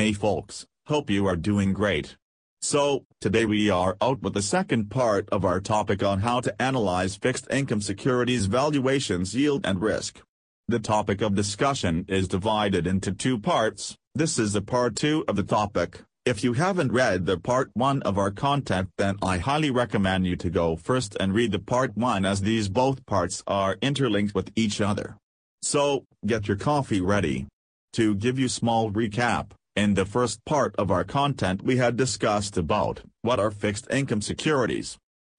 [0.00, 2.16] Hey folks, hope you are doing great.
[2.62, 6.62] So, today we are out with the second part of our topic on how to
[6.62, 10.22] analyze fixed income securities valuations yield and risk.
[10.68, 15.36] The topic of discussion is divided into two parts, this is a part 2 of
[15.36, 16.00] the topic.
[16.24, 20.36] If you haven't read the part 1 of our content then I highly recommend you
[20.36, 24.50] to go first and read the part 1 as these both parts are interlinked with
[24.56, 25.18] each other.
[25.60, 27.48] So, get your coffee ready.
[27.94, 29.50] To give you small recap,
[29.80, 34.20] in the first part of our content we had discussed about what are fixed income
[34.20, 34.98] securities,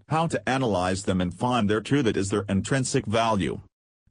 [0.09, 3.61] how to analyze them and find their true that is their intrinsic value,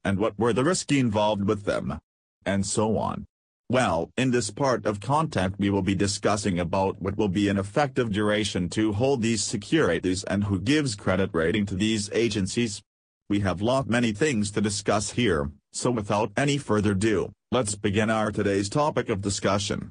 [0.05, 1.98] and what were the risks involved with them,
[2.47, 3.27] and so on.
[3.69, 7.59] Well, in this part of content we will be discussing about what will be an
[7.59, 12.81] effective duration to hold these securities and who gives credit rating to these agencies.
[13.28, 18.11] We have lot many things to discuss here, so without any further ado, let's begin
[18.11, 19.91] our today's topic of discussion.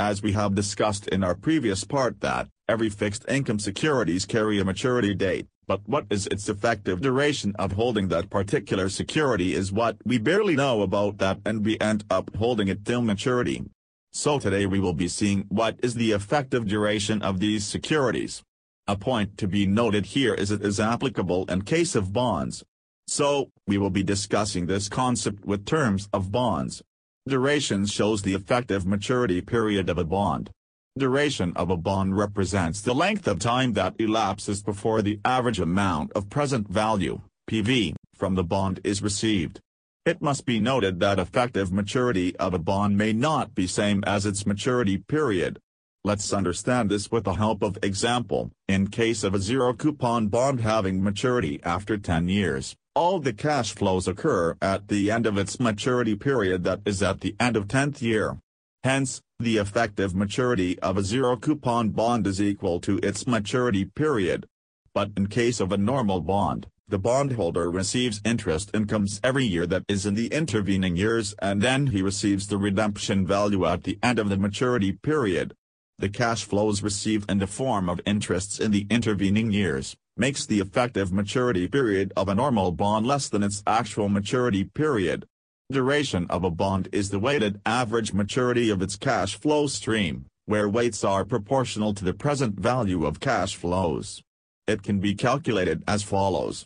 [0.00, 4.64] As we have discussed in our previous part that, every fixed income securities carry a
[4.64, 9.96] maturity date, but what is its effective duration of holding that particular security is what
[10.04, 13.64] we barely know about that and we end up holding it till maturity.
[14.12, 18.42] So today we will be seeing what is the effective duration of these securities.
[18.86, 22.62] A point to be noted here is it is applicable in case of bonds,
[23.08, 26.82] so, we will be discussing this concept with terms of bonds.
[27.28, 30.48] Duration shows the effective maturity period of a bond.
[30.96, 36.10] Duration of a bond represents the length of time that elapses before the average amount
[36.14, 39.60] of present value, PV, from the bond is received.
[40.06, 44.24] It must be noted that effective maturity of a bond may not be same as
[44.24, 45.58] its maturity period.
[46.04, 48.50] Let's understand this with the help of example.
[48.68, 53.74] In case of a zero coupon bond having maturity after 10 years, all the cash
[53.74, 57.66] flows occur at the end of its maturity period that is at the end of
[57.66, 58.38] 10th year.
[58.84, 64.46] Hence, the effective maturity of a zero-coupon bond is equal to its maturity period.
[64.94, 69.84] But in case of a normal bond, the bondholder receives interest incomes every year that
[69.88, 74.18] is in the intervening years and then he receives the redemption value at the end
[74.18, 75.54] of the maturity period.
[76.00, 80.60] The cash flows received in the form of interests in the intervening years makes the
[80.60, 85.26] effective maturity period of a normal bond less than its actual maturity period.
[85.70, 90.68] Duration of a bond is the weighted average maturity of its cash flow stream, where
[90.68, 94.22] weights are proportional to the present value of cash flows.
[94.68, 96.64] It can be calculated as follows.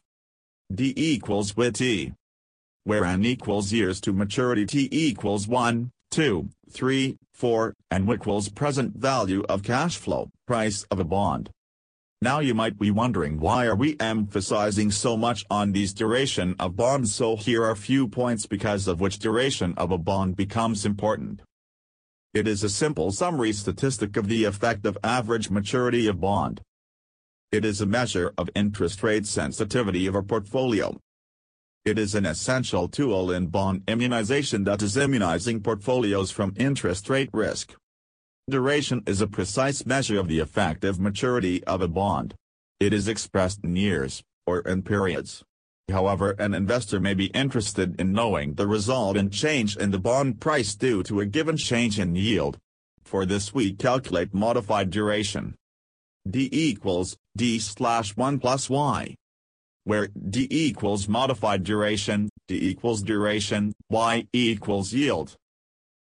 [0.75, 2.13] D equals WIT T,
[2.85, 8.95] where N equals years to maturity T equals 1, 2, 3, 4, and equals present
[8.95, 11.49] value of cash flow, price of a bond.
[12.21, 16.77] Now you might be wondering why are we emphasizing so much on these duration of
[16.77, 21.41] bonds so here are few points because of which duration of a bond becomes important.
[22.35, 26.61] It is a simple summary statistic of the effect of average maturity of bond.
[27.51, 30.99] It is a measure of interest rate sensitivity of a portfolio.
[31.85, 37.31] It is an essential tool in bond immunization that is immunizing portfolios from interest rate
[37.33, 37.75] risk.
[38.49, 42.37] Duration is a precise measure of the effective maturity of a bond.
[42.79, 45.43] It is expressed in years, or in periods.
[45.91, 50.77] However an investor may be interested in knowing the resultant change in the bond price
[50.77, 52.59] due to a given change in yield.
[53.03, 55.57] For this we calculate modified duration.
[56.31, 59.17] D equals, D slash 1 plus Y.
[59.85, 65.37] Where D equals modified duration, D equals duration, Y equals yield.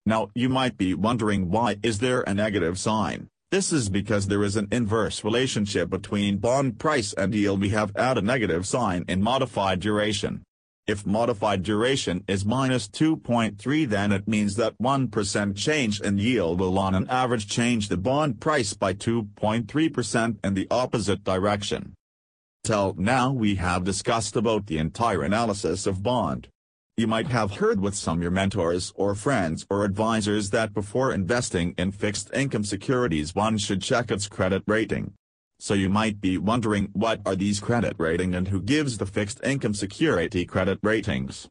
[0.05, 3.27] Now you might be wondering why is there a negative sign?
[3.51, 7.91] This is because there is an inverse relationship between bond price and yield we have
[7.95, 10.43] add a negative sign in modified duration.
[10.87, 16.79] If modified duration is minus 2.3 then it means that 1% change in yield will
[16.79, 21.93] on an average change the bond price by 2.3% in the opposite direction.
[22.63, 26.47] Till now we have discussed about the entire analysis of bond.
[26.95, 31.73] You might have heard with some your mentors or friends or advisors that before investing
[31.79, 35.13] in fixed income securities one should check its credit rating.
[35.59, 39.43] So you might be wondering what are these credit rating and who gives the fixed
[39.43, 41.47] income security credit ratings.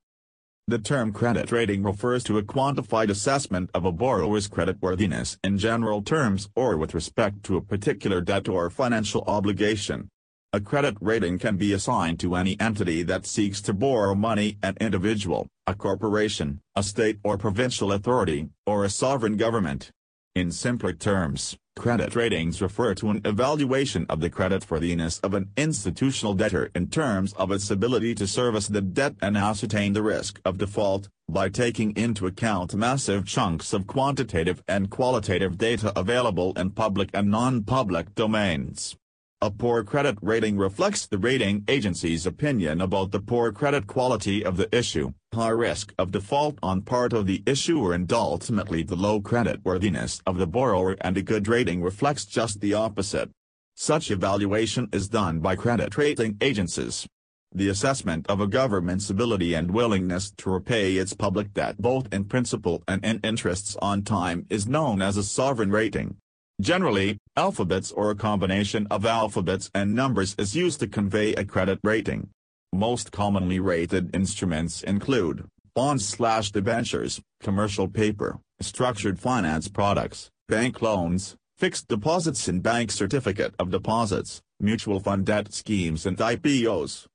[0.69, 6.03] The term credit rating refers to a quantified assessment of a borrower's creditworthiness in general
[6.03, 10.09] terms or with respect to a particular debt or financial obligation.
[10.53, 14.77] A credit rating can be assigned to any entity that seeks to borrow money an
[14.81, 19.93] individual, a corporation, a state or provincial authority, or a sovereign government.
[20.35, 26.35] In simpler terms, credit ratings refer to an evaluation of the creditworthiness of an institutional
[26.35, 30.59] debtor in terms of its ability to service the debt and ascertain the risk of
[30.59, 37.09] default, by taking into account massive chunks of quantitative and qualitative data available in public
[37.15, 38.97] and non-public domains.
[39.43, 44.59] A poor credit rating reflects the rating agency's opinion about the poor credit quality of
[44.59, 49.19] the issue, high risk of default on part of the issuer and ultimately the low
[49.19, 53.31] credit worthiness of the borrower and a good rating reflects just the opposite.
[53.77, 57.07] Such evaluation is done by credit rating agencies.
[57.55, 62.27] The assessment of a government's ability and willingness to repay its public debt both in
[62.27, 66.19] principal and in interests on time is known as a sovereign rating.
[66.61, 71.79] Generally, alphabets or a combination of alphabets and numbers is used to convey a credit
[71.83, 72.29] rating.
[72.71, 81.35] Most commonly rated instruments include bonds slash debentures, commercial paper, structured finance products, bank loans,
[81.57, 87.07] fixed deposits and bank certificate of deposits, mutual fund debt schemes and IPOs.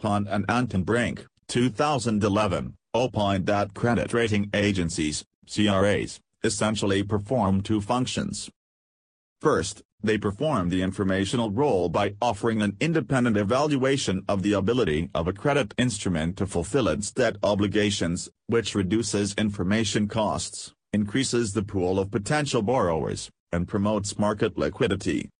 [0.00, 8.48] Hunt and Anton Brink, 2011, opined that credit rating agencies, CRAs, essentially perform two functions.
[9.40, 15.28] First, they perform the informational role by offering an independent evaluation of the ability of
[15.28, 21.98] a credit instrument to fulfill its debt obligations, which reduces information costs, increases the pool
[21.98, 25.30] of potential borrowers, and promotes market liquidity.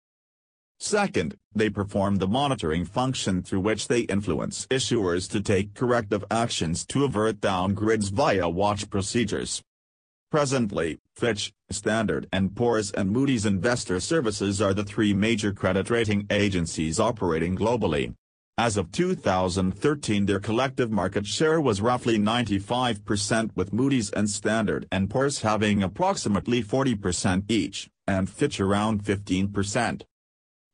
[0.79, 6.87] Second, they perform the monitoring function through which they influence issuers to take corrective actions
[6.87, 9.63] to avert downgrades via watch procedures.
[10.31, 16.29] Presently, Fitch, Standard & Poor's and Moody's Investor Services are the three major credit rating
[16.31, 18.15] agencies operating globally.
[18.57, 25.11] As of 2013 their collective market share was roughly 95% with Moody's and Standard &
[25.11, 30.03] Poor's having approximately 40% each, and Fitch around 15%.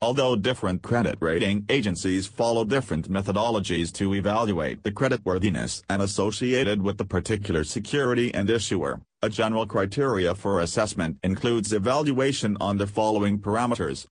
[0.03, 6.99] Although different credit rating agencies follow different methodologies to evaluate the creditworthiness and associated with
[6.99, 13.39] the particular security and issuer, a general criteria for assessment includes evaluation on the following
[13.39, 14.07] parameters.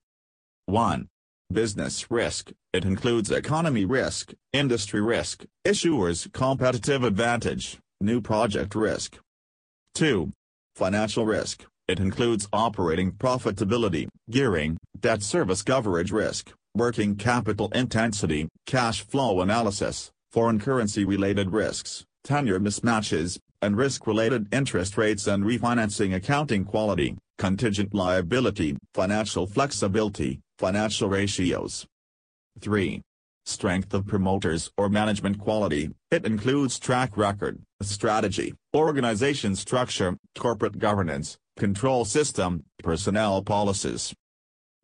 [0.64, 1.06] 1.
[1.52, 9.18] Business risk, it includes economy risk, industry risk, issuer's competitive advantage, new project risk.
[9.94, 10.32] 2.
[10.74, 19.02] Financial risk, it includes operating profitability, gearing, debt service coverage risk, working capital intensity, cash
[19.02, 27.16] flow analysis, foreign currency-related risks, tenure mismatches, and risk-related interest rates and refinancing accounting quality,
[27.38, 31.86] contingent liability, financial flexibility, financial ratios.
[32.60, 33.00] 3.
[33.44, 41.38] Strength of promoters or management quality, it includes track record, strategy, organization structure, corporate governance,
[41.56, 44.14] control system, personnel policies.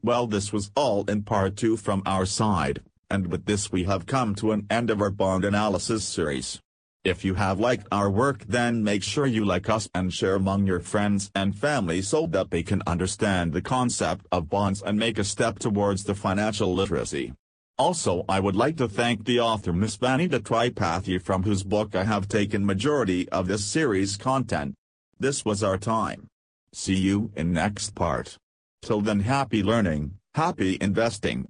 [0.02, 2.80] Well this was all in part 2 from our side,
[3.10, 6.60] and with this we have come to an end of our bond analysis series.
[7.04, 10.66] If you have liked our work then make sure you like us and share among
[10.66, 15.18] your friends and family so that they can understand the concept of bonds and make
[15.18, 17.34] a step towards the financial literacy.
[17.76, 22.04] Also I would like to thank the author Miss Vanita Tripathi from whose book I
[22.04, 24.74] have taken majority of this series content.
[25.18, 26.28] This was our time.
[26.74, 28.38] See you in next part.
[28.80, 30.02] Till then happy learning,
[30.34, 31.46] happy investing.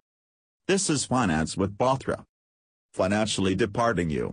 [0.66, 2.24] This is Finance with Bothra.
[2.92, 4.30] Financially departing you.